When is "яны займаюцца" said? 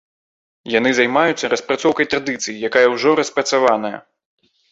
0.75-1.51